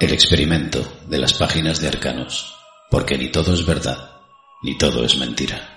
[0.00, 2.56] El experimento de las páginas de Arcanos,
[2.90, 4.20] porque ni todo es verdad,
[4.62, 5.72] ni todo es mentira.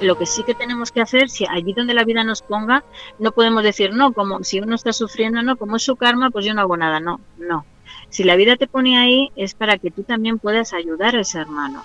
[0.00, 2.84] lo que sí que tenemos que hacer, si allí donde la vida nos ponga,
[3.18, 6.44] no podemos decir, no, como si uno está sufriendo, no, como es su karma, pues
[6.44, 7.64] yo no hago nada, no, no.
[8.08, 11.38] Si la vida te pone ahí es para que tú también puedas ayudar a ese
[11.38, 11.82] hermano.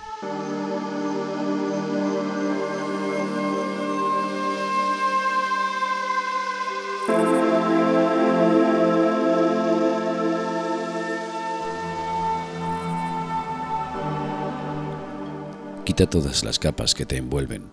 [15.94, 17.70] Quita todas las capas que te envuelven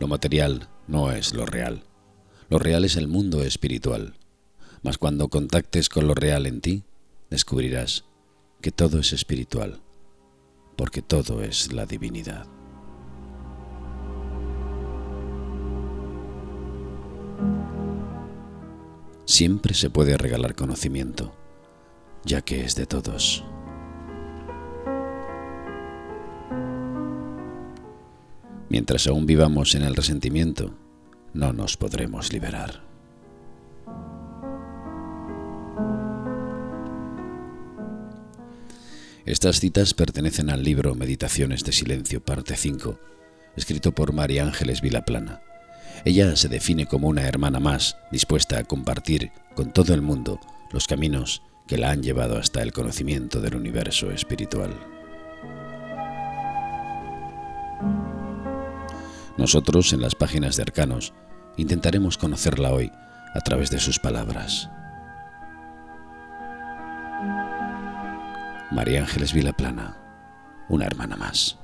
[0.00, 1.84] lo material no es lo real.
[2.48, 4.14] Lo real es el mundo espiritual.
[4.82, 6.82] Mas cuando contactes con lo real en ti,
[7.30, 8.06] descubrirás
[8.60, 9.82] que todo es espiritual,
[10.76, 12.48] porque todo es la divinidad.
[19.26, 21.36] Siempre se puede regalar conocimiento,
[22.24, 23.44] ya que es de todos.
[28.74, 30.74] Mientras aún vivamos en el resentimiento,
[31.32, 32.82] no nos podremos liberar.
[39.24, 42.98] Estas citas pertenecen al libro Meditaciones de Silencio, parte 5,
[43.54, 45.40] escrito por María Ángeles Vilaplana.
[46.04, 50.40] Ella se define como una hermana más, dispuesta a compartir con todo el mundo
[50.72, 54.74] los caminos que la han llevado hasta el conocimiento del universo espiritual.
[59.36, 61.12] Nosotros, en las páginas de Arcanos,
[61.56, 62.92] intentaremos conocerla hoy
[63.34, 64.70] a través de sus palabras.
[68.70, 69.96] María Ángeles Vilaplana,
[70.68, 71.58] una hermana más.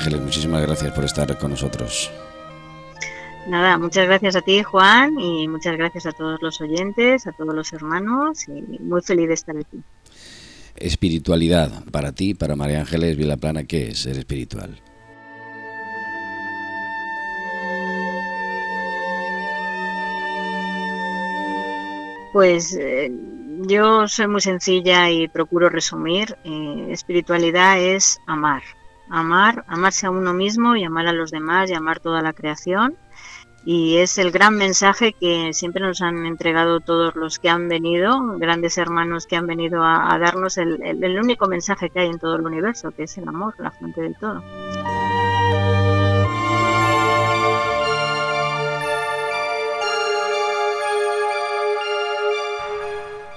[0.00, 2.10] Ángeles, muchísimas gracias por estar con nosotros.
[3.46, 7.54] Nada, muchas gracias a ti, Juan, y muchas gracias a todos los oyentes, a todos
[7.54, 9.78] los hermanos, y muy feliz de estar aquí.
[10.76, 14.80] Espiritualidad, para ti, para María Ángeles Vilaplana, ¿qué es ser espiritual?
[22.32, 23.12] Pues eh,
[23.66, 26.38] yo soy muy sencilla y procuro resumir.
[26.44, 28.62] Eh, espiritualidad es amar,
[29.10, 32.96] amar, amarse a uno mismo y amar a los demás y amar toda la creación.
[33.62, 38.38] Y es el gran mensaje que siempre nos han entregado todos los que han venido,
[38.38, 42.36] grandes hermanos que han venido a, darnos el, el único mensaje que hay en todo
[42.36, 44.42] el universo, que es el amor, la fuente del todo.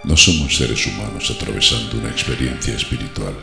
[0.06, 3.34] No somos seres humanos atravesando una experiencia espiritual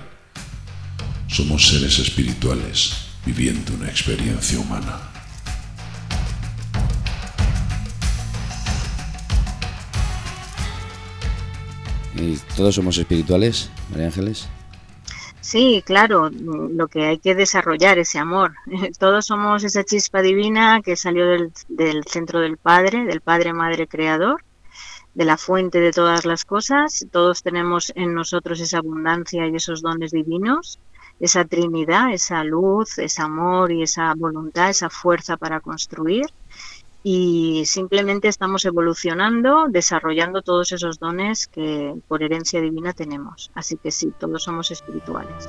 [1.41, 2.93] somos seres espirituales
[3.25, 5.01] viviendo una experiencia humana.
[12.15, 14.49] ¿Y todos somos espirituales, María Ángeles?
[15.41, 18.53] Sí, claro, lo que hay que desarrollar ese amor.
[18.99, 23.87] Todos somos esa chispa divina que salió del, del, centro del Padre, del Padre Madre
[23.87, 24.45] Creador,
[25.15, 27.06] de la fuente de todas las cosas.
[27.11, 30.79] Todos tenemos en nosotros esa abundancia y esos dones divinos
[31.20, 36.26] esa Trinidad, esa luz, ese amor y esa voluntad, esa fuerza para construir.
[37.03, 43.50] Y simplemente estamos evolucionando, desarrollando todos esos dones que por herencia divina tenemos.
[43.55, 45.49] Así que sí, todos somos espirituales.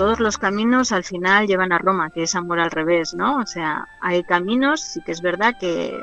[0.00, 3.36] Todos los caminos al final llevan a Roma, que es amor al revés, ¿no?
[3.36, 6.02] O sea, hay caminos, sí que es verdad que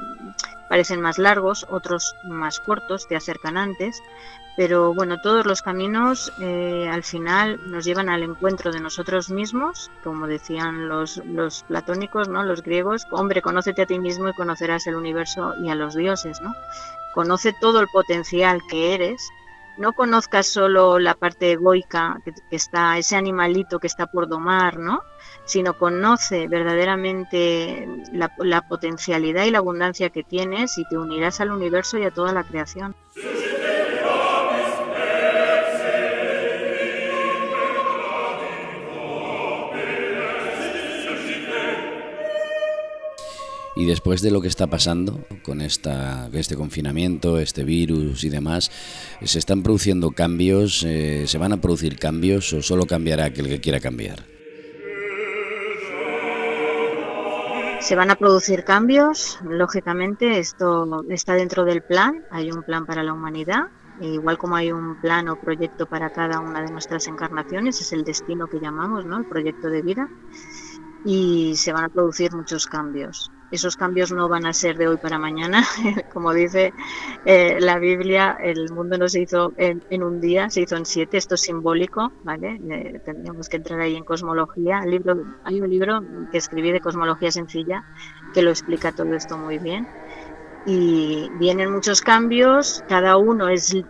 [0.69, 4.03] parecen más largos, otros más cortos, te acercan antes,
[4.55, 9.89] pero bueno, todos los caminos eh, al final nos llevan al encuentro de nosotros mismos,
[10.03, 12.43] como decían los, los platónicos, ¿no?
[12.43, 16.39] los griegos, hombre, conócete a ti mismo y conocerás el universo y a los dioses,
[16.39, 16.53] ¿no?
[17.15, 19.27] Conoce todo el potencial que eres
[19.77, 25.01] no conozcas solo la parte egoica que, está, ese animalito que está por domar, ¿no?
[25.45, 31.51] Sino conoce verdaderamente la, la potencialidad y la abundancia que tienes y te unirás al
[31.51, 32.95] universo y a toda la creación.
[43.79, 48.71] Y después de lo que está pasando con esta, este confinamiento, este virus y demás,
[49.21, 50.83] ¿se están produciendo cambios?
[50.83, 54.25] Eh, ¿Se van a producir cambios o solo cambiará aquel que quiera cambiar?
[57.79, 63.03] Se van a producir cambios, lógicamente, esto está dentro del plan, hay un plan para
[63.03, 63.67] la humanidad,
[64.01, 68.03] igual como hay un plan o proyecto para cada una de nuestras encarnaciones, es el
[68.03, 69.19] destino que llamamos, ¿no?
[69.19, 70.09] el proyecto de vida,
[71.05, 74.97] y se van a producir muchos cambios esos cambios no van a ser de hoy
[74.97, 75.63] para mañana.
[76.13, 76.73] Como dice
[77.25, 81.17] eh, la Biblia, el mundo no se hizo en, un día, se hizo en siete.
[81.17, 82.59] Esto es simbólico, ¿vale?
[82.69, 84.81] Eh, tendríamos que entrar ahí en cosmología.
[85.43, 87.85] Hay un libro que escribí de cosmología sencilla
[88.33, 89.87] que lo explica todo esto muy bien.
[90.65, 93.47] Y vienen muchos cambios, cada uno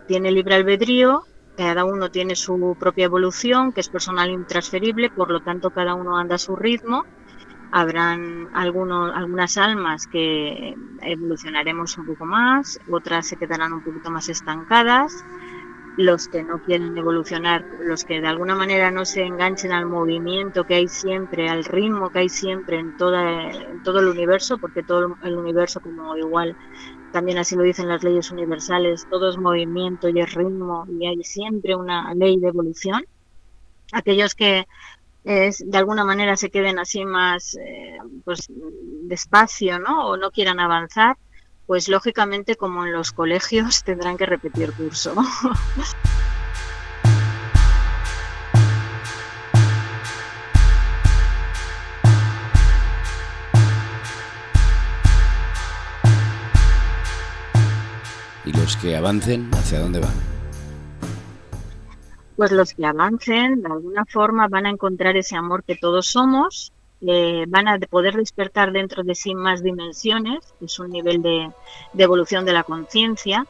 [0.07, 1.23] tiene libre albedrío,
[1.57, 6.17] cada uno tiene su propia evolución, que es personal intransferible, por lo tanto cada uno
[6.17, 7.03] anda a su ritmo
[7.71, 14.29] habrán algunos, algunas almas que evolucionaremos un poco más, otras se quedarán un poquito más
[14.29, 15.25] estancadas,
[15.97, 20.63] los que no quieren evolucionar, los que de alguna manera no se enganchen al movimiento
[20.63, 24.83] que hay siempre, al ritmo que hay siempre en, toda, en todo el universo, porque
[24.83, 26.55] todo el universo como igual
[27.11, 31.23] también así lo dicen las leyes universales, todo es movimiento y es ritmo y hay
[31.23, 33.03] siempre una ley de evolución.
[33.91, 34.67] Aquellos que
[35.27, 38.47] de alguna manera se queden así más eh, pues
[39.03, 40.07] despacio, ¿no?
[40.07, 41.17] O no quieran avanzar,
[41.65, 45.13] pues lógicamente como en los colegios tendrán que repetir curso.
[58.45, 60.36] ¿Y los que avancen, hacia dónde van?
[62.37, 66.71] Pues los que avancen de alguna forma van a encontrar ese amor que todos somos,
[67.01, 71.51] eh, van a poder despertar dentro de sí más dimensiones, es un nivel de,
[71.97, 73.45] evolución de la conciencia.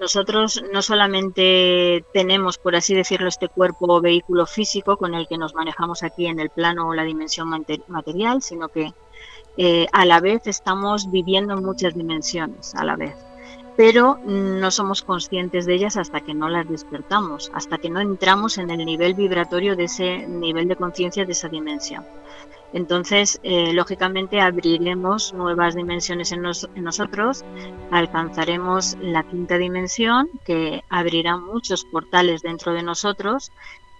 [0.00, 5.36] Nosotros no solamente tenemos, por así decirlo, este cuerpo o vehículo físico con el que
[5.36, 7.50] nos manejamos aquí en el plano o la dimensión
[7.88, 8.94] material, sino que
[9.58, 13.29] eh, a la vez estamos viviendo en muchas dimensiones a la vez
[13.80, 18.58] pero no somos conscientes de ellas hasta que no las despertamos, hasta que no entramos
[18.58, 22.04] en el nivel vibratorio de ese nivel de conciencia de esa dimensión.
[22.74, 27.42] Entonces, eh, lógicamente, abriremos nuevas dimensiones en, nosotros,
[27.90, 33.50] alcanzaremos la quinta dimensión, que abrirá muchos portales dentro de nosotros,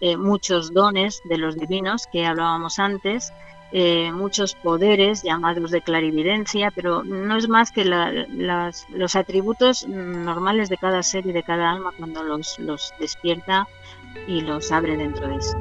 [0.03, 3.32] eh, muchos dones de los divinos que hablábamos antes,
[3.72, 10.76] eh, muchos poderes llamados de clarividencia, pero no es más que los atributos normales de
[10.76, 13.69] cada ser y de cada alma cuando los, los despierta
[14.26, 15.56] y los abre dentro de sí.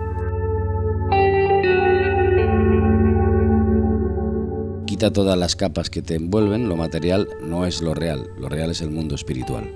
[4.87, 8.71] Quita todas las capas que te envuelven, lo material no es lo real, lo real
[8.71, 9.71] es el mundo espiritual.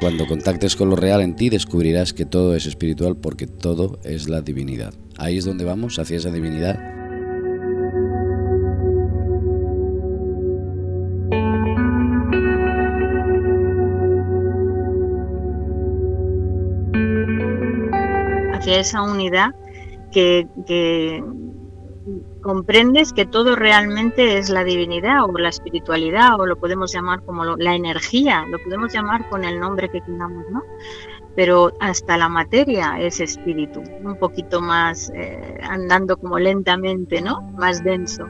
[0.00, 4.28] Cuando contactes con lo real en ti descubrirás que todo es espiritual porque todo es
[4.28, 4.94] la divinidad.
[5.18, 6.93] Ahí es donde vamos, hacia esa divinidad
[18.66, 19.54] esa unidad
[20.10, 21.22] que,
[22.42, 27.44] comprendes que todo realmente es la divinidad o la espiritualidad o lo podemos llamar como
[27.56, 30.62] la energía, lo podemos llamar con el nombre que queramos, ¿no?
[31.34, 37.40] Pero hasta la materia es espíritu, un poquito más eh, andando como lentamente, ¿no?
[37.56, 38.28] Más denso.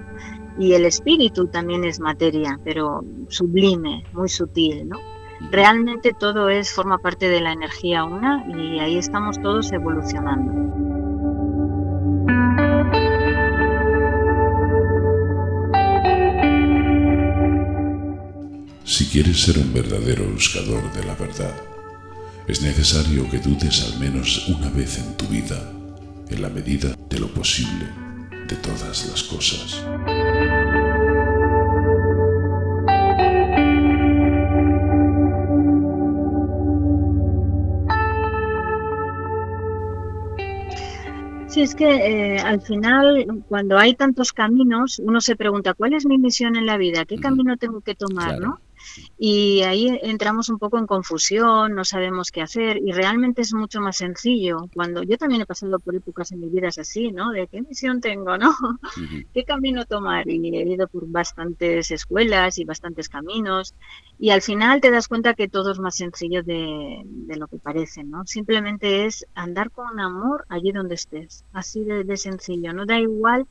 [0.58, 5.13] Y el espíritu también es materia, pero sublime, muy sutil, ¿no?
[5.50, 10.52] Realmente todo es forma parte de la energía una y ahí estamos todos evolucionando.
[18.84, 21.54] Si quieres ser un verdadero buscador de la verdad,
[22.46, 25.72] es necesario que dudes al menos una vez en tu vida,
[26.28, 27.86] en la medida de lo posible,
[28.48, 29.82] de todas las cosas.
[41.64, 46.18] Es que eh, al final, cuando hay tantos caminos, uno se pregunta, ¿cuál es mi
[46.18, 47.04] misión en la vida?
[47.04, 48.38] ¿Qué camino tengo que tomar?
[48.38, 48.60] ¿no?
[49.18, 53.80] Y ahí entramos un poco en confusión, no sabemos qué hacer y realmente es mucho
[53.80, 54.68] más sencillo.
[54.74, 57.30] Cuando yo también he pasado por épocas en mi vida así, ¿no?
[57.30, 58.54] De qué misión tengo, ¿no?
[59.34, 60.28] ¿Qué camino tomar?
[60.28, 63.74] Y he ido por bastantes escuelas y bastantes caminos
[64.18, 67.58] y al final te das cuenta que todo es más sencillo de, de lo que
[67.58, 68.26] parece, ¿no?
[68.26, 72.72] Simplemente es andar con amor allí donde estés, así de, de sencillo.
[72.72, 73.46] No da igual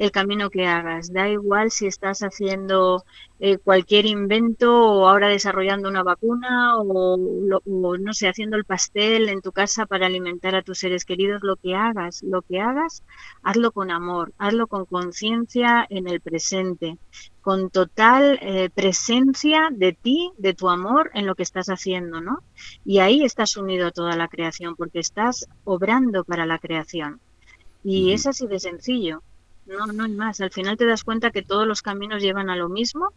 [0.00, 1.12] el camino que hagas.
[1.12, 3.04] Da igual si estás haciendo
[3.38, 9.42] eh, cualquier invento o ahora desarrollando una vacuna o, no sé, haciendo el pastel en
[9.42, 13.04] tu casa para alimentar a tus seres queridos, lo que hagas, lo que hagas,
[13.42, 16.96] hazlo con amor, hazlo con conciencia en el presente,
[17.42, 22.38] con total eh, presencia de ti, de tu amor en lo que estás haciendo, ¿no?
[22.86, 27.20] Y ahí estás unido a toda la creación porque estás obrando para la creación.
[27.84, 29.22] Y es así de sencillo
[29.70, 30.40] no, no hay más.
[30.40, 33.12] Al final te das cuenta que todos los caminos llevan a lo mismo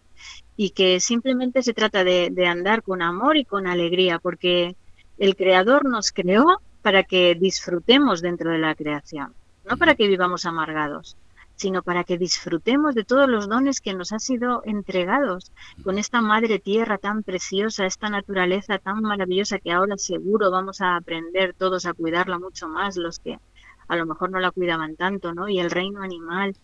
[0.56, 4.76] y que simplemente se trata de, andar con amor y con alegría, porque
[5.18, 9.34] el Creador nos creó para que disfrutemos dentro de la creación,
[9.70, 11.18] no para que vivamos amargados
[11.56, 15.52] sino para que disfrutemos de todos los dones que nos han sido entregados
[15.84, 20.96] con esta madre tierra tan preciosa, esta naturaleza tan maravillosa que ahora seguro vamos a
[20.96, 23.40] aprender todos a cuidarla mucho más, los que
[23.88, 25.48] a lo mejor no la cuidaban tanto, ¿no?
[25.50, 26.56] Y el reino animal,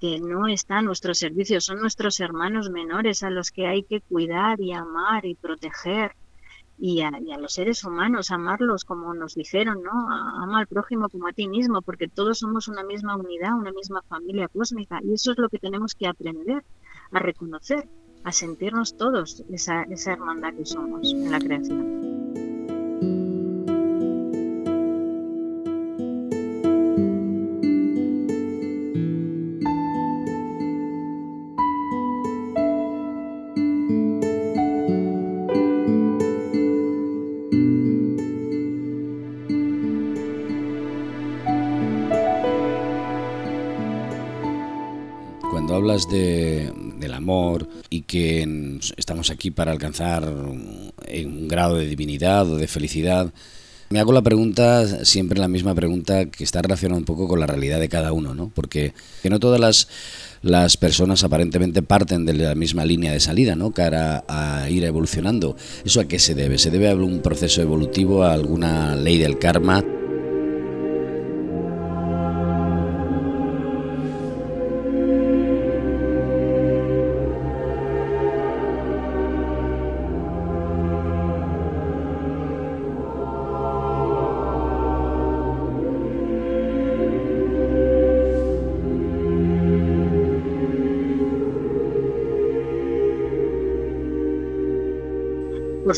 [0.00, 4.00] que no está a nuestro servicio, son nuestros hermanos menores a los que hay que
[4.00, 6.12] cuidar y amar y proteger.
[6.80, 9.90] Y a, los seres humanos, amarlos como nos dijeron, ¿no?
[9.90, 14.02] Ama al prójimo como a ti mismo, porque todos somos una misma unidad, una misma
[14.02, 15.00] familia cósmica.
[15.02, 16.62] Y eso es lo que tenemos que aprender
[17.10, 17.88] a reconocer,
[18.22, 22.17] a sentirnos todos esa, esa hermandad que somos en la creación.
[46.08, 52.66] De, del amor y que estamos aquí para alcanzar un grado de divinidad o de
[52.66, 53.32] felicidad,
[53.90, 57.46] me hago la pregunta, siempre la misma pregunta, que está relacionada un poco con la
[57.46, 58.50] realidad de cada uno, ¿no?
[58.54, 59.88] Porque que no todas las,
[60.42, 63.70] las personas aparentemente parten de la misma línea de salida, ¿no?
[63.70, 65.56] Cara a ir evolucionando.
[65.86, 66.58] ¿Eso a qué se debe?
[66.58, 69.82] ¿Se debe a un proceso evolutivo, a alguna ley del karma?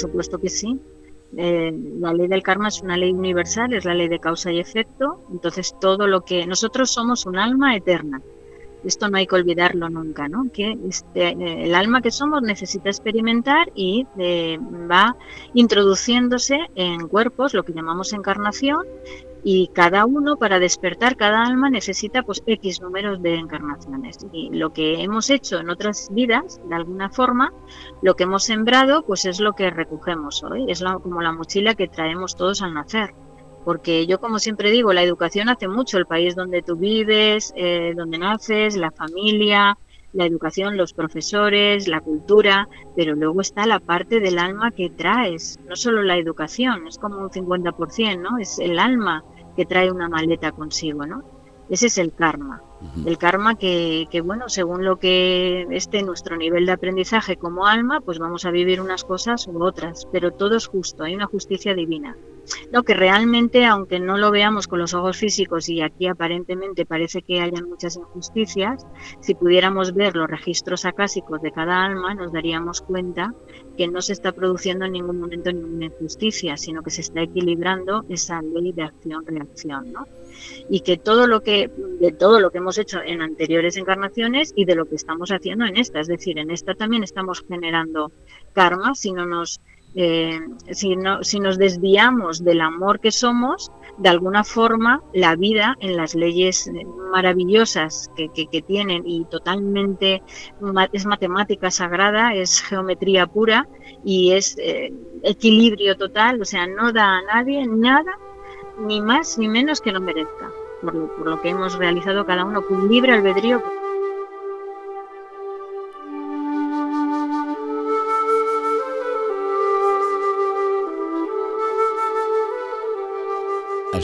[0.00, 0.80] Supuesto que sí.
[1.36, 4.58] Eh, la ley del karma es una ley universal, es la ley de causa y
[4.58, 5.24] efecto.
[5.30, 8.20] Entonces, todo lo que nosotros somos un alma eterna.
[8.84, 10.50] Esto no hay que olvidarlo nunca, ¿no?
[10.52, 14.58] Que este, eh, el alma que somos necesita experimentar y eh,
[14.90, 15.16] va
[15.54, 18.86] introduciéndose en cuerpos, lo que llamamos encarnación,
[19.42, 24.72] y cada uno para despertar cada alma necesita pues X números de encarnaciones y lo
[24.72, 27.52] que hemos hecho en otras vidas de alguna forma
[28.02, 31.88] lo que hemos sembrado pues es lo que recogemos hoy es como la mochila que
[31.88, 33.14] traemos todos al nacer
[33.64, 37.92] porque yo como siempre digo la educación hace mucho el país donde tú vives eh,
[37.96, 39.76] donde naces la familia
[40.12, 45.58] la educación, los profesores, la cultura, pero luego está la parte del alma que traes,
[45.68, 48.38] no solo la educación, es como un 50%, ¿no?
[48.38, 49.24] Es el alma
[49.56, 51.22] que trae una maleta consigo, ¿no?
[51.68, 52.62] Ese es el karma.
[53.06, 58.00] El karma que, que, bueno, según lo que esté nuestro nivel de aprendizaje como alma,
[58.00, 61.74] pues vamos a vivir unas cosas u otras, pero todo es justo, hay una justicia
[61.74, 62.16] divina.
[62.72, 67.22] Lo que realmente, aunque no lo veamos con los ojos físicos y aquí aparentemente parece
[67.22, 68.86] que hayan muchas injusticias,
[69.20, 73.34] si pudiéramos ver los registros acásicos de cada alma, nos daríamos cuenta
[73.76, 78.04] que no se está produciendo en ningún momento ninguna injusticia, sino que se está equilibrando
[78.08, 80.06] esa ley de acción-reacción, ¿no?
[80.68, 84.64] Y que todo lo que, de todo lo que hemos hecho en anteriores encarnaciones y
[84.64, 88.12] de lo que estamos haciendo en esta, es decir, en esta también estamos generando
[88.52, 89.60] karma si no nos
[89.94, 90.38] eh,
[90.70, 95.96] si, no, si nos desviamos del amor que somos, de alguna forma la vida en
[95.96, 96.70] las leyes
[97.12, 100.22] maravillosas que, que, tienen y totalmente
[100.92, 103.68] es matemática sagrada, es geometría pura
[104.04, 104.92] y es eh,
[105.22, 108.12] equilibrio total, o sea, no da a nadie nada,
[108.78, 110.50] ni más ni menos que lo merezca.
[110.82, 113.62] por lo, que hemos realizado cada uno con libre albedrío.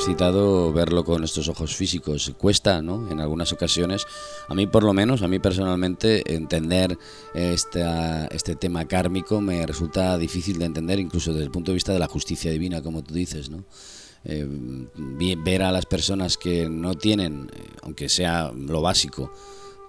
[0.07, 2.33] Has citado verlo con estos ojos físicos.
[2.39, 3.11] Cuesta, ¿no?
[3.11, 4.07] En algunas ocasiones,
[4.47, 6.97] a mí por lo menos, a mí personalmente, entender
[7.35, 11.99] este tema kármico me resulta difícil de entender, incluso desde el punto de vista de
[11.99, 13.65] la justicia divina, como tú dices, ¿no?
[14.23, 14.47] Eh,
[15.39, 19.33] ver a las personas que no tienen, eh, aunque sea lo básico,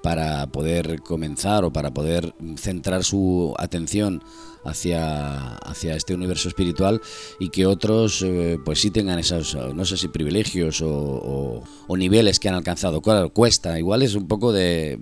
[0.08, 4.24] para poder comenzar o para poder centrar su atención
[4.64, 7.02] hacia, hacia este universo espiritual
[7.42, 12.48] y que otros eh, pues sí tengan esos, no sé si privilegios o, niveles que
[12.48, 13.02] han alcanzado.
[13.02, 14.98] Claro, cuesta, igual es un poco de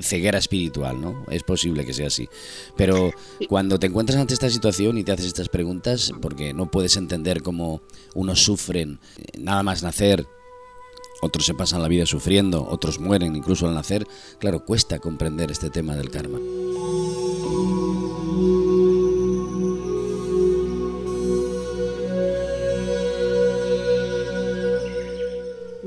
[0.00, 1.26] ceguera espiritual, ¿no?
[1.30, 2.26] Es posible que sea así.
[2.78, 3.10] Pero
[3.46, 7.42] cuando te encuentras ante esta situación y te haces estas preguntas, porque no puedes entender
[7.42, 7.82] cómo
[8.14, 10.26] unos sufren eh, nada más nacer,
[11.20, 14.06] otros se pasan la vida sufriendo, otros mueren incluso al nacer,
[14.38, 16.38] claro, cuesta comprender este tema del karma.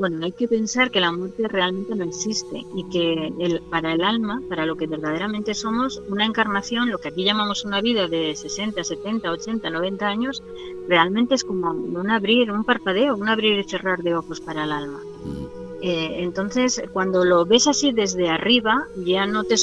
[0.03, 4.03] Bueno, hay que pensar que la muerte realmente no existe y que el, para el
[4.03, 8.35] alma, para lo que verdaderamente somos, una encarnación, lo que aquí llamamos una vida de
[8.35, 10.43] 60, 70, 80, 90 años,
[10.89, 14.73] realmente es como un abrir, un parpadeo, un abrir y cerrar de ojos para el
[14.73, 14.99] alma.
[15.81, 19.55] Eh, entonces, cuando lo ves así desde arriba, ya no te,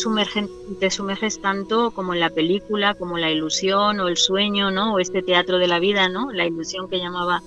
[0.78, 4.94] te sumerges tanto como en la película, como la ilusión o el sueño, ¿no?
[4.94, 6.32] O este teatro de la vida, ¿no?
[6.32, 7.42] La ilusión que llamaba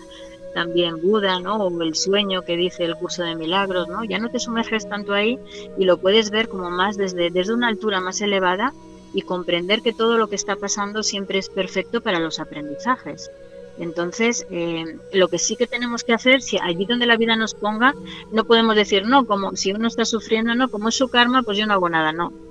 [0.54, 1.58] también Buda, ¿no?
[1.58, 4.04] O el sueño que dice el curso de milagros, ¿no?
[4.04, 5.40] Ya no te sumerges tanto ahí
[5.78, 8.74] y lo puedes ver como más desde, desde una altura más elevada
[9.14, 13.30] y comprender que todo lo que está pasando siempre es perfecto para los aprendizajes.
[13.80, 17.56] Entonces, eh, lo que sí que tenemos que hacer, si allí donde la vida nos
[17.56, 17.96] ponga,
[18.32, 21.58] no podemos decir, no, como si uno está sufriendo, no, como es su karma, pues
[21.58, 22.43] yo no hago nada, no, no.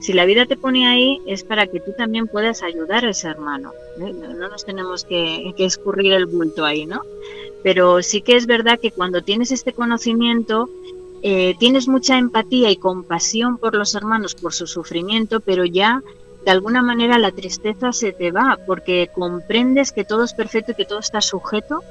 [0.00, 3.28] Si la vida te pone ahí es para que tú también puedas ayudar a ese
[3.28, 3.72] hermano.
[4.00, 4.12] ¿eh?
[4.12, 7.02] No, nos tenemos que, que, escurrir el bulto ahí, ¿no?
[7.62, 10.70] Pero sí que es verdad que cuando tienes este conocimiento,
[11.22, 16.02] eh, tienes mucha empatía y compasión por los hermanos, por su sufrimiento, pero ya
[16.44, 20.74] de alguna manera la tristeza se te va porque comprendes que todo es perfecto y
[20.74, 21.82] que todo está sujeto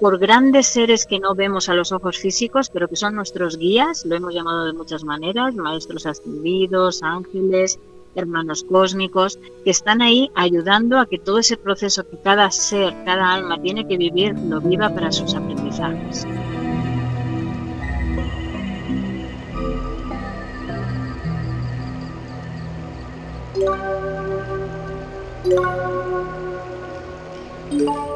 [0.00, 4.04] por grandes seres que no vemos a los ojos físicos, pero que son nuestros guías,
[4.04, 7.78] lo hemos llamado de muchas maneras, maestros ascendidos, ángeles,
[8.14, 13.32] hermanos cósmicos, que están ahí ayudando a que todo ese proceso que cada ser, cada
[13.32, 16.26] alma tiene que vivir, lo viva para sus aprendizajes.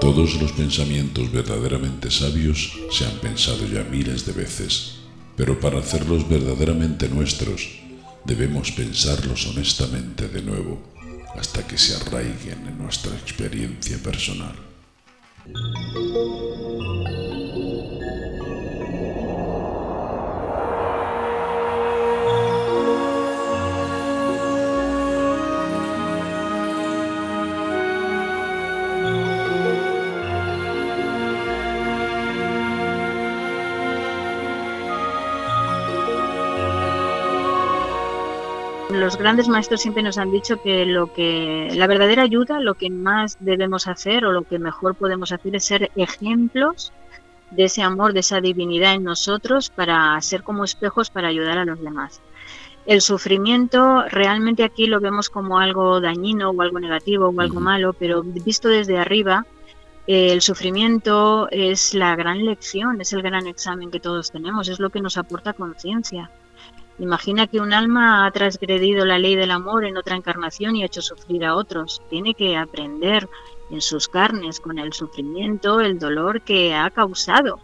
[0.01, 4.97] Todos los pensamientos verdaderamente sabios se han pensado ya miles de veces,
[5.37, 7.71] pero para hacerlos verdaderamente nuestros,
[8.27, 10.83] debemos pensarlos honestamente de nuevo
[11.35, 14.55] hasta que se arraiguen en nuestra experiencia personal.
[38.93, 42.91] Los grandes maestros siempre nos han dicho que lo que la verdadera ayuda, lo que
[42.91, 46.93] más debemos hacer o lo que mejor podemos hacer es ser ejemplos
[47.51, 51.65] de ese amor, de esa divinidad en nosotros para ser como espejos para ayudar a
[51.65, 52.21] los demás.
[52.87, 57.93] El sufrimiento realmente aquí lo vemos como algo dañino o algo negativo o algo malo,
[57.93, 59.47] pero visto desde arriba,
[60.07, 64.91] el sufrimiento es la gran lección, es el gran examen que todos tenemos, es lo
[64.91, 66.31] que nos aporta conciencia.
[67.01, 70.87] Imagina que un alma ha transgredido la ley del amor en otra encarnación y ha
[70.87, 72.03] hecho sufrir a otros.
[72.11, 73.27] Tiene que aprender
[73.71, 77.59] en sus carnes con el sufrimiento, el dolor que ha causado.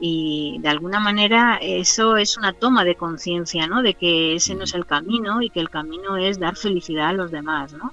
[0.00, 3.82] Y de alguna manera eso es una toma de conciencia, ¿no?
[3.82, 7.12] De que ese no es el camino y que el camino es dar felicidad a
[7.12, 7.92] los demás, ¿no?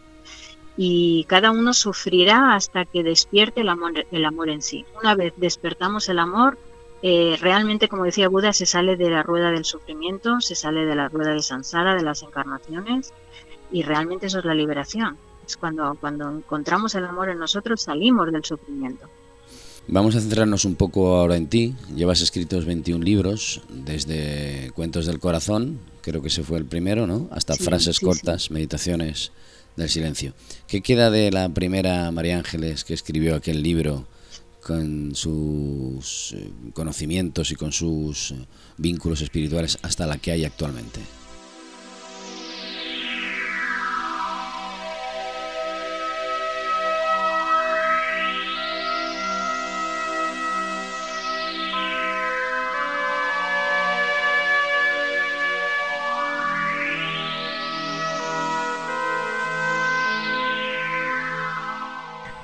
[0.78, 4.86] Y cada uno sufrirá hasta que despierte el amor, el amor en sí.
[5.02, 6.58] Una vez despertamos el amor,
[7.02, 10.96] eh, realmente, como decía Buda, se sale de la rueda del sufrimiento, se sale de
[10.96, 13.14] la rueda de Sansara, de las encarnaciones,
[13.72, 15.18] y realmente eso es la liberación.
[15.46, 19.08] Es cuando, cuando encontramos el amor en nosotros, salimos del sufrimiento.
[19.90, 21.74] Vamos a centrarnos un poco ahora en ti.
[21.96, 27.30] Llevas escritos 21 libros, desde Cuentos del Corazón, creo que ese fue el primero, ¿no?
[27.32, 29.32] Hasta frases cortas, meditaciones
[29.78, 30.34] del silencio.
[30.68, 34.06] ¿Qué queda de la primera María Ángeles que escribió aquel libro
[34.68, 41.00] con sus eh, conocimientos y con sus eh, vínculos espirituales hasta la que hay actualmente.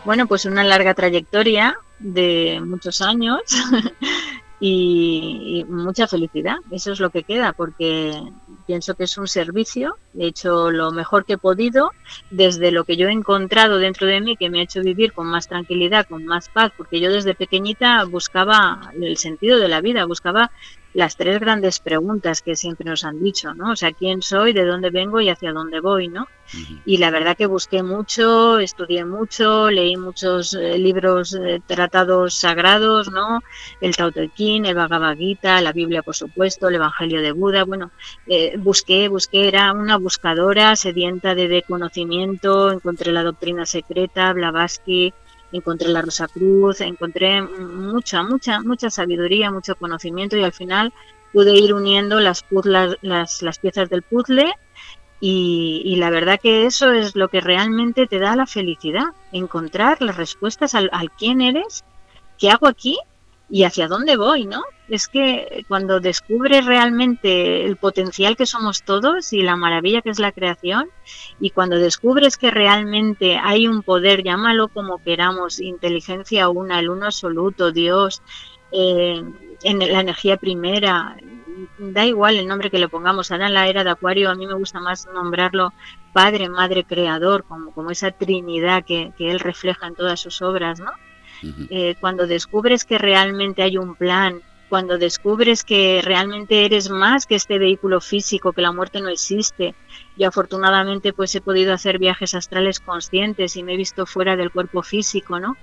[0.05, 3.41] Bueno, pues una larga trayectoria de muchos años
[4.59, 6.57] y, mucha felicidad.
[6.71, 8.21] Eso es lo que queda, porque
[8.67, 9.97] pienso que es un servicio.
[10.17, 11.91] He hecho lo mejor que he podido
[12.29, 15.27] desde lo que yo he encontrado dentro de mí, que me ha hecho vivir con
[15.27, 20.05] más tranquilidad, con más paz, porque yo desde pequeñita buscaba el sentido de la vida,
[20.05, 20.51] buscaba
[20.93, 23.71] las tres grandes preguntas que siempre nos han dicho, ¿no?
[23.71, 26.27] O sea, quién soy, de dónde vengo y hacia dónde voy, ¿no?
[26.85, 33.09] Y la verdad que busqué mucho, estudié mucho, leí muchos eh, libros, eh, tratados sagrados,
[33.11, 33.39] ¿no?
[33.81, 37.63] El Tao Te Ching, el Bhagavad Gita, la Biblia, por supuesto, el Evangelio de Buda,
[37.63, 37.91] bueno,
[38.27, 45.13] eh, busqué, busqué, era una buscadora sedienta de, de conocimiento, encontré la doctrina secreta, Blavatsky,
[45.53, 50.91] encontré la Rosa Cruz, encontré mucha, mucha, mucha sabiduría, mucho conocimiento y al final
[51.31, 52.45] pude ir uniendo las,
[53.01, 54.53] las, las piezas del puzzle
[55.25, 60.17] y, la verdad que eso es lo que realmente te da la felicidad, encontrar las
[60.17, 61.85] respuestas al, al quién eres,
[62.37, 62.97] qué hago aquí
[63.53, 64.63] y hacia dónde voy, ¿no?
[64.89, 70.17] Es que cuando descubres realmente el potencial que somos todos y la maravilla que es
[70.17, 70.89] la creación,
[71.39, 77.05] y cuando descubres que realmente hay un poder, llámalo como queramos, inteligencia una, el uno
[77.05, 78.23] absoluto, Dios,
[78.71, 79.23] eh,
[79.61, 81.15] en la energía primera,
[81.77, 84.47] da igual el nombre que le pongamos, ahora en la era de Acuario a mí
[84.47, 85.73] me gusta más nombrarlo
[86.11, 90.79] Padre, Madre, Creador, como, como esa Trinidad que, que él refleja en todas sus obras,
[90.79, 90.91] ¿no?
[91.69, 94.41] Eh, cuando descubres que realmente hay un plan,
[94.73, 99.75] cuando descubres que realmente eres más que este vehículo físico, que la muerte no existe.
[100.17, 104.49] Yo afortunadamente pues he podido hacer viajes astrales conscientes y me he visto fuera del
[104.49, 105.57] cuerpo físico, ¿no?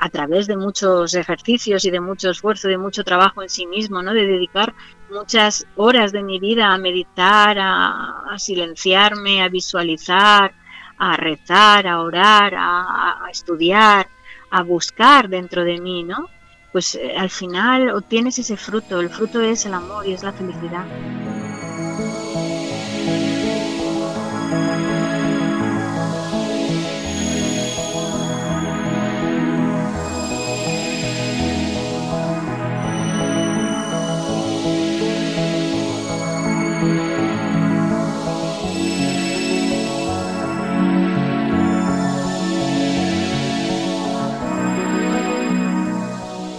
[0.00, 4.00] A través de muchos ejercicios y de mucho esfuerzo, de mucho trabajo en sí mismo,
[4.00, 4.14] ¿no?
[4.14, 4.72] De dedicar
[5.10, 10.54] muchas horas de mi vida a meditar, a, silenciarme, a visualizar,
[10.96, 14.06] a rezar, a orar, a estudiar,
[14.54, 16.28] a buscar dentro de mí, ¿no?
[16.70, 20.32] Pues eh, al final obtienes ese fruto, el fruto es el amor y es la
[20.32, 20.86] felicidad.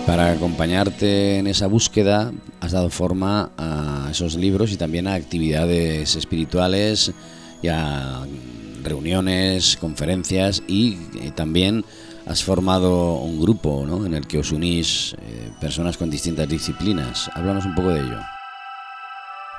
[0.05, 6.15] Para acompañarte en esa búsqueda has dado forma a esos libros y también a actividades
[6.15, 7.11] espirituales
[7.63, 8.23] y a
[8.83, 11.83] reuniones, conferencias y eh, también
[12.27, 14.05] has formado un grupo ¿no?
[14.05, 17.29] en el que os unís eh, personas con distintas disciplinas.
[17.33, 18.34] Háblanos un poco de ello.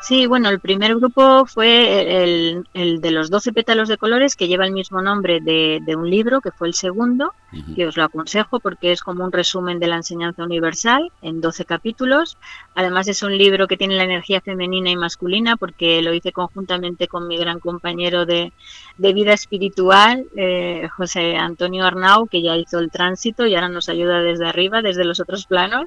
[0.02, 4.64] Sí, bueno, el primer grupo fue el, de los 12 pétalos de colores, que lleva
[4.64, 7.34] el mismo nombre de, un libro, que fue el segundo,
[7.74, 11.64] que os lo aconsejo porque es como un resumen de la enseñanza universal en 12
[11.64, 12.36] capítulos.
[12.74, 17.08] Además es un libro que tiene la energía femenina y masculina, porque lo hice conjuntamente
[17.08, 18.52] con mi gran compañero de,
[18.98, 24.20] vida espiritual, eh, José Antonio Arnau, que ya hizo el tránsito y ahora nos ayuda
[24.20, 25.86] desde arriba, desde los otros planos.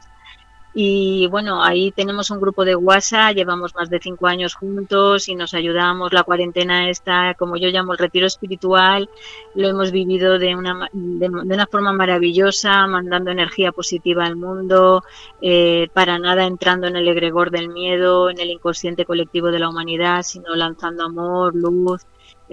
[0.74, 5.36] Y bueno, ahí tenemos un grupo de WhatsApp, llevamos más de cinco años juntos y
[5.36, 6.14] nos ayudamos.
[6.14, 9.10] La cuarentena está, como yo llamo, el retiro espiritual.
[9.56, 15.04] Lo hemos vivido de una, de, una forma maravillosa, mandando energía positiva al mundo,
[15.42, 19.70] eh, para nada entrando en el egregor del miedo, en el inconsciente colectivo de la
[19.70, 22.06] humanidad, sino lanzando amor, luz,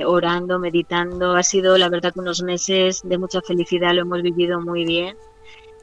[0.06, 1.34] orando, meditando.
[1.34, 5.16] Ha sido, la verdad, unos meses de mucha felicidad, lo hemos vivido muy bien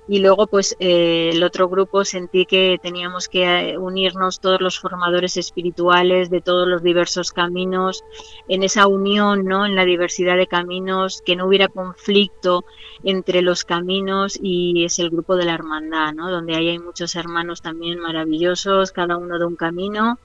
[0.07, 4.79] y luego pues eh, el otro grupo sentí que teníamos que eh, unirnos todos los
[4.79, 8.03] formadores espirituales de todos los diversos caminos
[8.47, 12.65] en esa unión no en la diversidad de caminos que no hubiera conflicto
[13.03, 17.61] entre los caminos y es el grupo de la hermandad no donde hay muchos hermanos
[17.61, 20.19] también maravillosos cada uno de un camino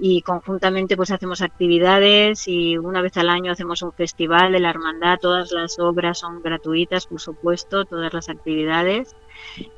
[0.00, 4.70] y conjuntamente pues hacemos actividades y una vez al año hacemos un festival de la
[4.70, 9.14] hermandad, todas las obras son gratuitas por supuesto, todas las actividades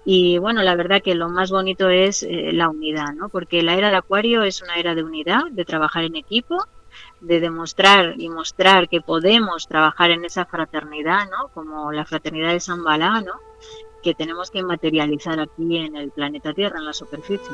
[0.05, 3.29] y bueno, la verdad que lo más bonito es eh, la unidad, ¿no?
[3.29, 6.57] Porque la era de Acuario es una era de unidad, de trabajar en equipo,
[7.21, 11.49] de demostrar y mostrar que podemos trabajar en esa fraternidad, ¿no?
[11.55, 13.35] Como la fraternidad de San Balá, ¿no?
[14.03, 17.49] que tenemos que materializar aquí en el planeta Tierra, en la superficie.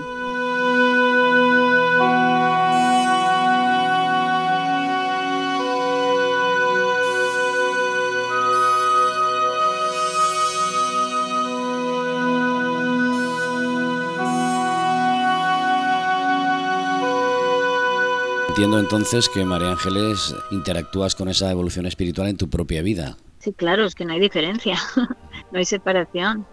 [18.58, 23.16] Entiendo entonces que María Ángeles interactúas con esa evolución espiritual en tu propia vida.
[23.38, 24.74] Sí, claro, es que no hay diferencia,
[25.52, 26.44] no hay separación.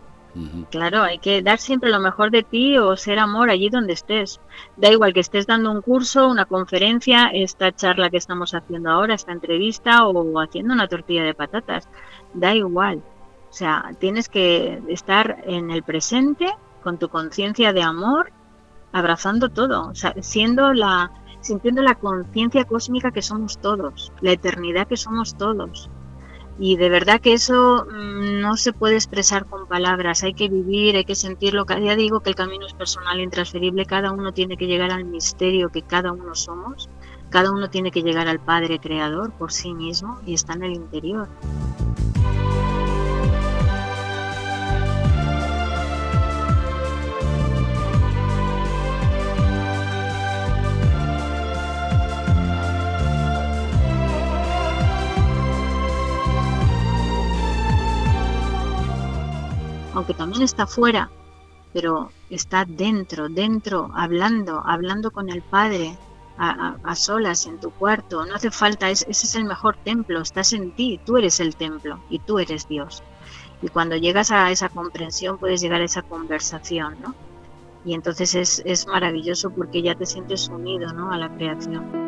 [0.69, 4.39] Claro, hay que dar siempre lo mejor de ti o ser amor allí donde estés.
[4.77, 9.15] Da igual que estés dando un curso, una conferencia, esta charla que estamos haciendo ahora,
[9.15, 11.89] esta entrevista o haciendo una tortilla de patatas.
[12.35, 13.01] Da igual.
[13.49, 18.31] O sea, tienes que estar en el presente con tu conciencia de amor,
[18.91, 21.11] abrazando todo, o sea, siendo la,
[21.45, 25.89] sintiendo la conciencia cósmica que somos todos, la eternidad que somos todos.
[26.57, 30.95] Y de verdad que eso mm, no se puede expresar con palabras, hay que vivir,
[30.95, 31.65] hay que sentirlo.
[31.65, 35.05] Cada día digo que el camino es personal, intransferible, cada uno tiene que llegar al
[35.05, 36.89] misterio que cada uno somos,
[37.29, 40.73] cada uno tiene que llegar al Padre Creador por sí mismo y está en el
[40.73, 41.27] interior.
[59.95, 61.09] Aunque también está fuera,
[61.73, 65.97] pero está dentro, dentro, hablando, hablando con el Padre,
[66.37, 68.25] a, solas en tu cuarto.
[68.25, 71.99] No hace falta, ese es el mejor templo, estás en ti, tú eres el templo
[72.09, 73.03] y tú eres Dios.
[73.61, 77.15] Y cuando llegas a esa comprensión puedes llegar a esa conversación, ¿no?
[77.85, 81.11] Y entonces es, es maravilloso porque ya te sientes unido, ¿no?
[81.11, 82.04] A la creación.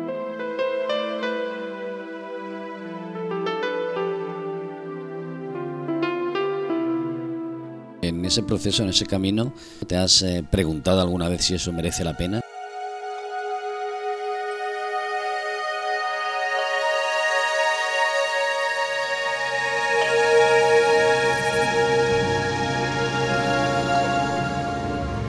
[8.28, 9.52] Ese proceso, en ese camino,
[9.86, 12.40] ¿te has eh, preguntado alguna vez si eso merece la pena?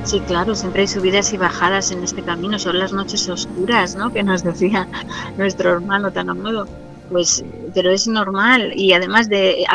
[0.03, 4.11] Sí, claro, siempre hay subidas y bajadas en este camino, son las noches oscuras, ¿no?
[4.11, 4.87] Que nos decía
[5.37, 6.67] nuestro hermano tan amado
[7.09, 7.43] pues,
[7.73, 9.65] pero es normal y además de,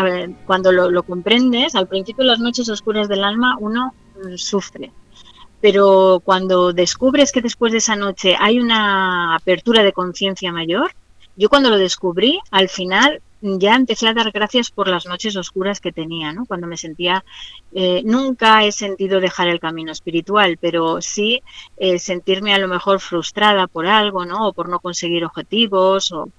[0.47, 4.93] cuando lo, comprendes, al principio las noches oscuras del alma uno mm, sufre,
[5.61, 10.93] pero cuando descubres que después de esa noche hay una apertura de conciencia mayor,
[11.37, 15.81] yo cuando lo descubrí, al final ya empecé a dar gracias por las noches oscuras
[15.81, 16.47] que tenía, ¿no?
[16.47, 17.25] Cuando me sentía,
[17.75, 21.43] eh, nunca he sentido dejar el camino espiritual, pero sí
[21.77, 24.49] eh, sentirme a lo mejor frustrada por algo, ¿no?
[24.49, 26.31] O por no conseguir objetivos, o,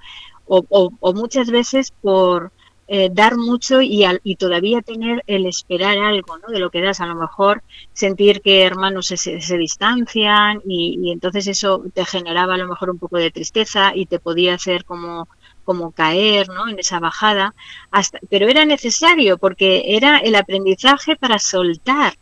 [0.48, 2.52] o, muchas veces por
[2.88, 7.02] eh, dar mucho y, y, todavía tener el esperar algo de lo que das.
[7.02, 12.58] A lo mejor sentir que hermanos se, se, distancian y, entonces eso te generaba a
[12.58, 15.28] lo mejor un poco de tristeza y te podía hacer como
[15.66, 16.70] como caer ¿no?
[16.70, 17.56] en esa bajada,
[17.92, 22.14] hasta, pero era necesario porque era el aprendizaje para soltar,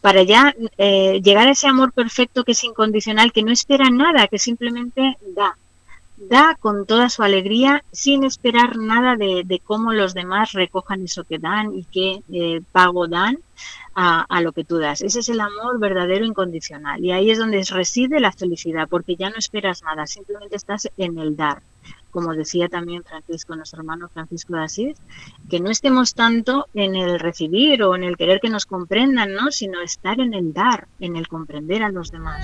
[0.00, 4.26] para ya eh, llegar a ese amor perfecto que es incondicional, que no espera nada,
[4.28, 5.56] que simplemente da
[6.16, 11.38] da con toda su alegría sin esperar nada de, cómo los demás recojan eso que
[11.38, 13.38] dan y qué eh, pago dan
[13.94, 15.02] a, a, lo que tú das.
[15.02, 19.30] Ese es el amor verdadero incondicional y ahí es donde reside la felicidad porque ya
[19.30, 21.62] no esperas nada, simplemente estás en el dar.
[22.10, 24.96] Como decía también Francisco, nuestro hermano Francisco de Asís,
[25.50, 29.50] que no estemos tanto en el recibir o en el querer que nos comprendan, ¿no?
[29.50, 32.42] sino estar en el dar, en el comprender a los demás.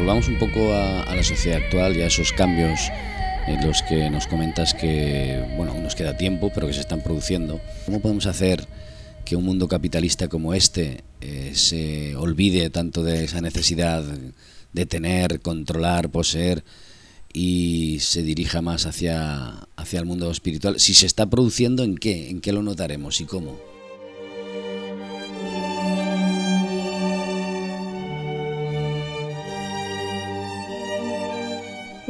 [0.00, 2.80] Volvamos un poco a, la sociedad actual y a esos cambios
[3.46, 7.60] en los que nos comentas que, bueno, nos queda tiempo, pero que se están produciendo.
[7.84, 8.66] ¿Cómo podemos hacer
[9.26, 14.02] que un mundo capitalista como este eh, se olvide tanto de esa necesidad
[14.72, 16.64] de tener, controlar, poseer
[17.30, 20.80] y se dirija más hacia, hacia el mundo espiritual?
[20.80, 22.30] Si se está produciendo, ¿en qué?
[22.30, 23.69] ¿En qué lo notaremos y cómo?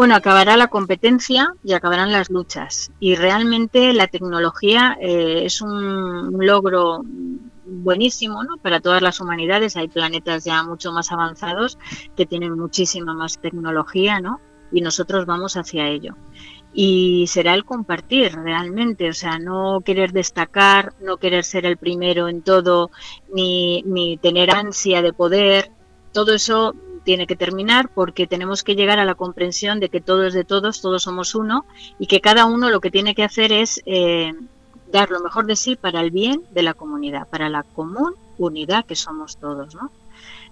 [0.01, 2.91] Bueno, acabará la competencia y acabarán las luchas.
[3.01, 7.03] Y realmente la tecnología eh, es un logro
[7.67, 8.57] buenísimo ¿no?
[8.57, 9.77] para todas las humanidades.
[9.77, 11.79] Hay planetas ya mucho más avanzados
[12.17, 14.41] que tienen muchísima más tecnología, ¿no?
[14.73, 16.17] Y nosotros vamos hacia ello.
[16.73, 22.27] Y será el compartir realmente, o sea, no querer destacar, no querer ser el primero
[22.27, 22.91] en todo,
[23.35, 25.71] ni, ni tener ansia de poder.
[26.15, 30.27] Todo eso tiene que terminar porque tenemos que llegar a la comprensión de que todo
[30.27, 31.65] es de todos, todos somos uno
[31.99, 34.33] y que cada uno lo que tiene que hacer es eh,
[34.93, 38.85] dar lo mejor de sí para el bien de la comunidad, para la común unidad
[38.85, 39.91] que somos todos, ¿no?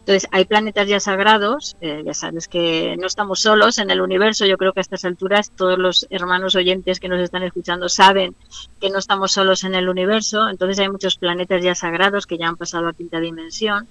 [0.09, 4.47] Entonces, hay planetas ya sagrados, eh, ya sabes que no estamos solos en el universo,
[4.47, 8.35] yo creo que a estas alturas todos los hermanos oyentes que nos están escuchando saben
[8.81, 12.49] que no estamos solos en el universo, entonces hay muchos planetas ya sagrados que ya
[12.49, 13.87] han pasado a quinta dimensión,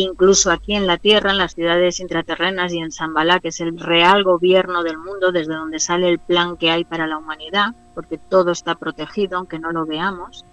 [0.00, 3.78] incluso aquí en la Tierra, en las ciudades intraterrenas y en Zambalá, que es el
[3.78, 8.16] real gobierno del mundo, desde donde sale el plan que hay para la humanidad, porque
[8.16, 10.46] todo está protegido, aunque no lo veamos.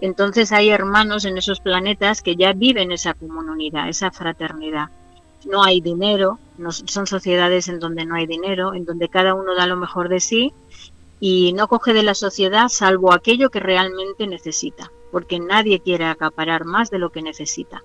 [0.00, 4.88] Entonces hay hermanos en esos planetas que ya viven esa comunidad, esa fraternidad.
[5.44, 9.54] No hay dinero, no, son sociedades en donde no hay dinero, en donde cada uno
[9.54, 10.52] da lo mejor de sí
[11.20, 16.64] y no coge de la sociedad salvo aquello que realmente necesita, porque nadie quiere acaparar
[16.64, 17.82] más de lo que necesita,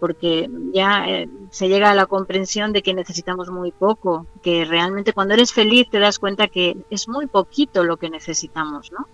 [0.00, 5.12] porque ya eh, se llega a la comprensión de que necesitamos muy poco, que realmente
[5.12, 9.06] cuando eres feliz te das cuenta que es muy poquito lo que necesitamos, ¿no?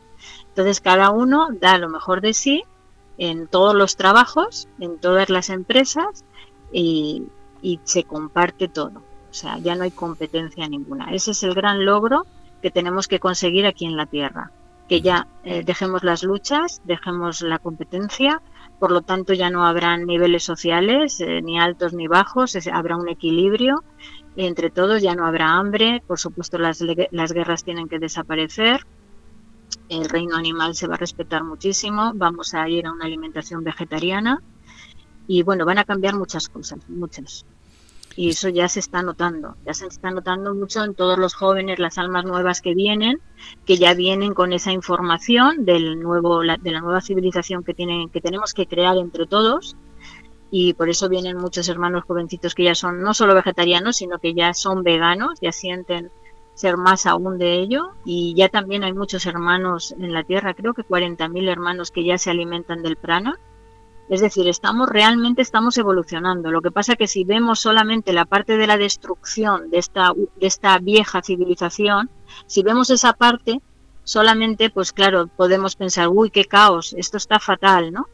[0.49, 2.64] Entonces cada uno da lo mejor de sí
[3.18, 6.25] en todos los trabajos, en todas las empresas
[6.72, 7.25] y,
[7.83, 9.03] se comparte todo.
[9.31, 11.12] O sea, ya no hay competencia ninguna.
[11.12, 12.25] Ese es el gran logro
[12.62, 14.53] que tenemos que conseguir aquí en la Tierra.
[14.88, 18.40] Que ya eh, dejemos las luchas, dejemos la competencia,
[18.78, 23.08] por lo tanto ya no habrá niveles sociales, eh, ni altos ni bajos, habrá un
[23.08, 23.82] equilibrio
[24.36, 28.80] entre todos, ya no habrá hambre, por supuesto las, las guerras tienen que desaparecer,
[29.88, 34.42] el reino animal se va a respetar muchísimo, vamos a ir a una alimentación vegetariana
[35.26, 37.44] y bueno, van a cambiar muchas cosas, muchas.
[38.16, 41.79] Y eso ya se está notando, ya se está notando mucho en todos los jóvenes,
[41.79, 43.20] las almas nuevas que vienen,
[43.66, 48.22] que ya vienen con esa información del nuevo, de la nueva civilización que, tienen, que
[48.22, 49.76] tenemos que crear entre todos.
[50.50, 54.33] Y por eso vienen muchos hermanos jovencitos que ya son no solo vegetarianos, sino que
[54.33, 56.11] ya son veganos, ya sienten
[56.57, 60.72] ser más aún de ello y ya también hay muchos hermanos en la tierra, creo
[60.72, 63.38] que 40.000 hermanos que ya se alimentan del prana.
[64.09, 66.51] Es decir, estamos realmente estamos evolucionando.
[66.53, 70.47] Lo que pasa que si vemos solamente la parte de la destrucción de esta de
[70.47, 72.09] esta vieja civilización,
[72.47, 73.61] si vemos esa parte
[74.05, 78.07] solamente pues claro, podemos pensar, "Uy, qué caos, esto está fatal", ¿no?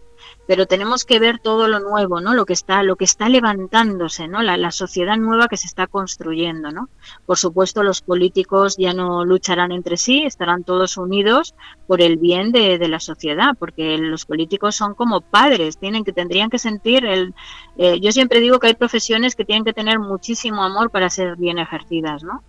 [0.47, 2.35] Pero tenemos que ver todo lo nuevo, ¿no?
[2.35, 4.43] Lo que está, lo que está levantándose, ¿no?
[4.43, 6.89] La, sociedad nueva que se está construyendo, ¿no?
[7.27, 11.55] Por supuesto, los políticos ya no lucharán entre sí, estarán todos unidos
[11.87, 16.51] por el bien de, la sociedad, porque los políticos son como padres, tienen que tendrían
[16.51, 17.35] que sentir el.
[17.77, 21.37] Eh, yo siempre digo que hay profesiones que tienen que tener muchísimo amor para ser
[21.37, 22.43] bien ejercidas, ¿no?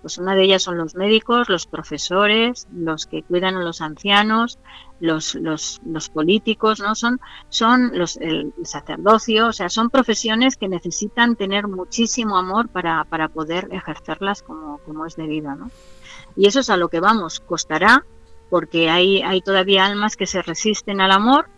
[0.00, 4.58] Pues una de ellas son los médicos, los profesores, los que cuidan a los ancianos,
[5.00, 6.94] los, los, políticos, ¿no?
[6.94, 13.04] Son, son los, el sacerdocio, o sea, son profesiones que necesitan tener muchísimo amor para,
[13.04, 15.70] para poder ejercerlas como, como es debido, ¿no?
[16.36, 18.04] Y eso es a lo que vamos, costará,
[18.50, 21.48] porque hay, hay todavía almas que se resisten al amor,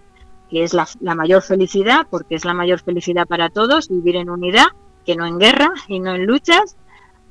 [0.48, 4.66] que es la mayor felicidad, porque es la mayor felicidad para todos, vivir en unidad,
[5.04, 6.76] que no en guerra y no en luchas,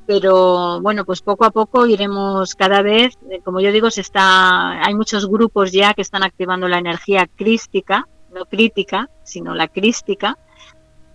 [0.10, 4.84] pero bueno, pues poco a poco iremos cada vez, eh, como yo digo, se está,
[4.84, 10.39] hay muchos grupos ya que están activando la energía crística, no crítica, sino la crística,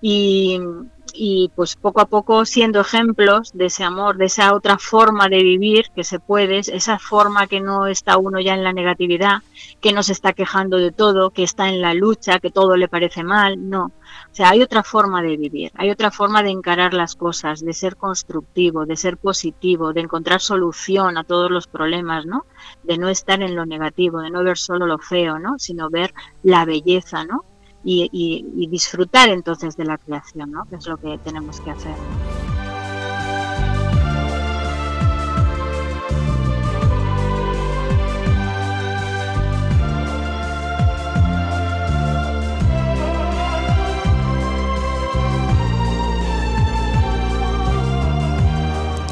[0.07, 5.43] y, pues poco a poco siendo ejemplos de ese amor, de esa otra forma de
[5.43, 9.38] vivir que se puede, esa forma que no está uno ya en la negatividad,
[9.81, 12.88] que no se está quejando de todo, que está en la lucha, que todo le
[12.88, 13.87] parece mal, no.
[13.87, 17.73] O sea, hay otra forma de vivir, hay otra forma de encarar las cosas, de
[17.73, 22.45] ser constructivo, de ser positivo, de encontrar solución a todos los problemas, ¿no?
[22.83, 25.59] De no estar en lo negativo, de no ver solo lo feo, ¿no?
[25.59, 26.12] Sino ver
[26.43, 27.47] la belleza, ¿no?
[27.85, 30.64] Y, disfrutar entonces de la creación, ¿no?
[30.64, 31.94] que es lo que tenemos que hacer.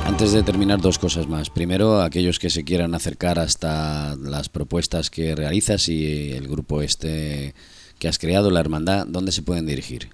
[0.06, 1.50] Antes de terminar, dos cosas más.
[1.50, 7.54] Primero, aquellos que se quieran acercar hasta las propuestas que realizas y el grupo este
[8.02, 10.10] que has creado, la hermandad, ¿dónde se pueden dirigir?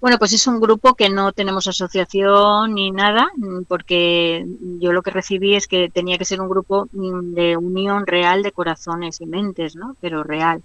[0.00, 3.32] Bueno, pues es un grupo que no tenemos asociación ni nada,
[3.66, 4.46] porque
[4.78, 8.52] yo lo que recibí es que tenía que ser un grupo de unión real de
[8.52, 9.96] corazones y mentes, ¿no?
[10.00, 10.62] Pero real.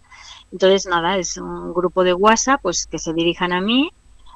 [0.52, 3.90] Entonces, nada, es un grupo de WhatsApp, pues que se dirijan a mí,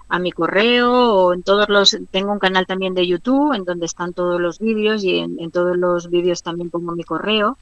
[0.09, 1.95] a mi correo o en todos los...
[2.09, 5.51] Tengo un canal también de YouTube en donde están todos los vídeos y en, en
[5.51, 7.59] todos los vídeos también pongo mi correo.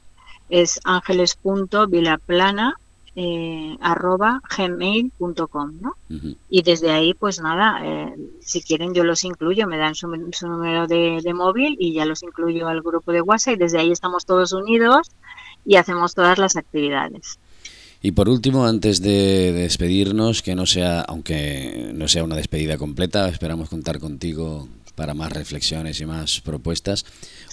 [0.48, 2.79] Es ángeles.vilaplana
[3.16, 5.96] eh, arroba gmail.com, ¿no?
[6.48, 10.86] Y desde ahí, pues nada, eh, si quieren yo los incluyo, me dan su, número
[10.86, 14.26] de, de, móvil y ya los incluyo al grupo de WhatsApp y desde ahí estamos
[14.26, 15.10] todos unidos
[15.64, 17.38] y hacemos todas las actividades.
[18.02, 23.28] Y por último, antes de despedirnos, que no sea, aunque no sea una despedida completa,
[23.28, 24.68] esperamos contar contigo
[25.00, 27.06] para más reflexiones y más propuestas.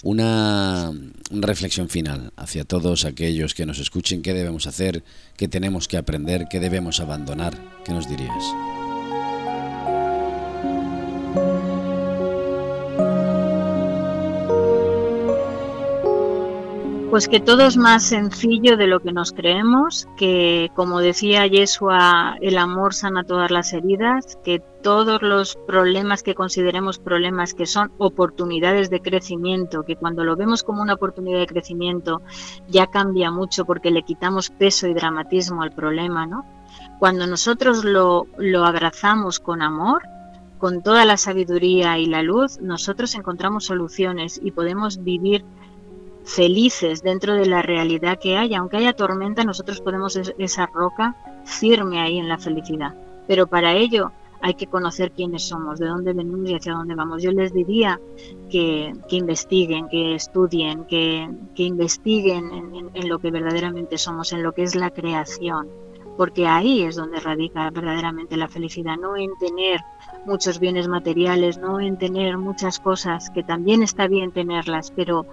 [0.03, 0.91] Una,
[1.31, 5.05] reflexión final hacia todos aquellos que nos escuchen, qué debemos hacer,
[5.37, 8.43] qué tenemos que aprender, qué debemos abandonar, ¿qué nos dirías?
[17.17, 22.37] Pues que todo es más sencillo de lo que nos creemos, que como decía Yeshua,
[22.41, 27.91] el amor sana todas las heridas, que todos los problemas que consideremos problemas que son
[27.97, 32.21] oportunidades de crecimiento, que cuando lo vemos como una oportunidad de crecimiento
[32.67, 36.45] ya cambia mucho porque le quitamos peso y dramatismo al problema, ¿no?
[36.99, 40.03] Cuando nosotros lo, lo abrazamos con amor,
[40.59, 45.43] con toda la sabiduría y la luz, nosotros encontramos soluciones y podemos vivir
[46.27, 48.59] felices dentro de la realidad que haya.
[48.59, 51.15] Aunque haya tormenta, nosotros podemos esa roca
[51.45, 52.93] firme ahí en la felicidad.
[53.27, 54.11] Pero para ello
[54.41, 57.23] hay que conocer quiénes somos, de dónde venimos y hacia dónde vamos.
[57.23, 57.99] Yo les diría
[58.51, 64.63] que, investiguen, que estudien, que, investiguen en, en, lo que verdaderamente somos, en lo que
[64.63, 65.67] es la creación,
[66.17, 69.79] porque ahí es donde radica verdaderamente la felicidad, no en tener
[70.25, 75.25] muchos bienes materiales, no en tener muchas cosas, que también está bien tenerlas, pero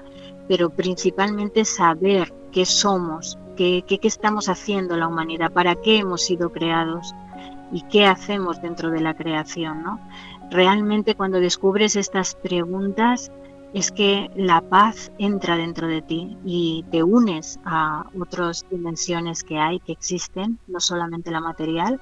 [0.49, 6.51] pero principalmente saber qué somos, qué, qué, estamos haciendo la humanidad, para qué hemos sido
[6.51, 7.15] creados
[7.73, 9.83] y qué hacemos dentro de la creación.
[9.83, 10.01] ¿no?
[10.51, 13.33] Realmente cuando descubres estas preguntas
[13.75, 19.59] es que la paz entra dentro de ti y te unes a otras dimensiones que
[19.59, 22.01] hay, que existen, no solamente la material,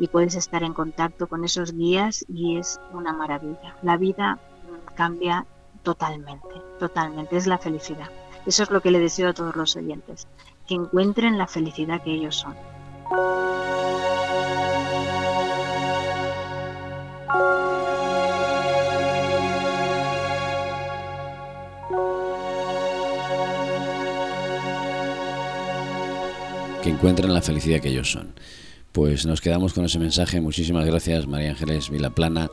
[0.00, 3.76] y puedes estar en contacto con esos guías y es una maravilla.
[3.82, 4.40] La vida
[4.96, 5.46] cambia
[5.84, 6.48] totalmente,
[6.80, 8.10] totalmente, es la felicidad.
[8.46, 10.26] Eso es lo que le deseo a todos los oyentes,
[10.66, 12.54] que encuentren la felicidad que ellos son.
[26.82, 28.34] Que encuentren la felicidad que ellos son.
[28.92, 30.40] Pues nos quedamos con ese mensaje.
[30.40, 32.50] Muchísimas gracias, María Ángeles Vilaplana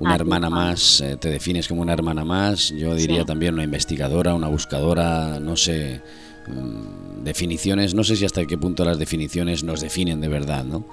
[0.00, 4.34] una hermana más, eh, te defines como una hermana más, yo diría también una investigadora,
[4.34, 6.00] una buscadora, no sé,
[6.46, 10.84] mm, definiciones, no sé si hasta qué punto las definiciones nos definen de verdad, ¿no?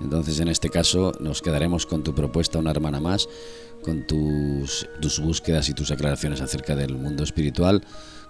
[0.00, 3.28] Entonces en este caso nos quedaremos con tu propuesta, una hermana más,
[3.82, 7.82] con tus, tus búsquedas y tus aclaraciones acerca del mundo espiritual,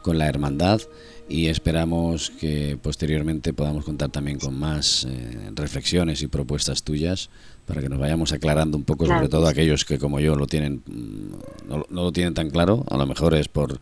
[0.03, 0.81] con la hermandad
[1.29, 7.31] y esperamos que posteriormente podamos contar también con más eh, reflexiones y propuestas tuyas
[7.67, 10.83] para que nos vayamos aclarando un poco, sobre todo aquellos que como yo lo tienen
[10.87, 13.81] mm, no, lo tienen tan claro, a lo mejor es por,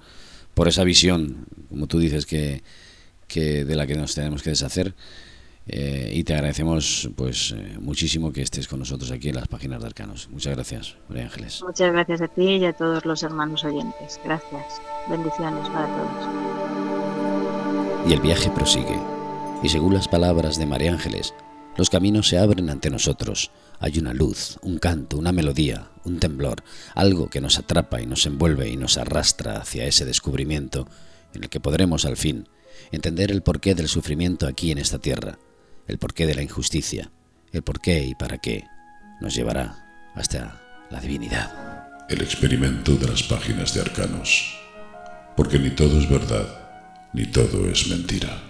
[0.53, 2.63] por esa visión, como tú dices, que,
[3.29, 4.95] que de la que nos tenemos que deshacer.
[5.71, 9.81] Eh, y te agradecemos pues eh, muchísimo que estés con nosotros aquí en las páginas
[9.81, 10.29] de Arcanos.
[10.31, 11.63] Muchas gracias, María Ángeles.
[11.63, 14.19] Muchas gracias a ti y a todos los hermanos oyentes.
[14.25, 14.81] Gracias.
[15.09, 16.29] Bendiciones para todos.
[18.09, 18.99] Y el viaje prosigue.
[19.63, 21.35] Y según las palabras de María Ángeles,
[21.77, 23.51] los caminos se abren ante nosotros
[23.81, 26.63] hay una luz, un canto, una melodía, un temblor,
[26.95, 30.89] algo que nos atrapa y nos envuelve y nos arrastra hacia ese descubrimiento
[31.35, 32.49] en el que podremos al fin
[32.91, 35.39] entender el porqué del sufrimiento aquí en esta tierra,
[35.89, 37.11] el porqué de la injusticia,
[37.53, 38.65] el porqué y para qué
[39.21, 42.07] nos llevará hasta la divinidad.
[42.09, 44.57] El experimento de las páginas de Arcanos,
[45.37, 46.47] porque ni todo es verdad,
[47.13, 48.48] ni todo es mentira.